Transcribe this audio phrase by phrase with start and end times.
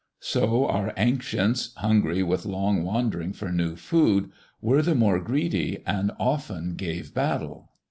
[0.23, 6.11] So our ancients, hungry with long wandering for new food, were the more greedy and
[6.17, 7.69] often gave battle.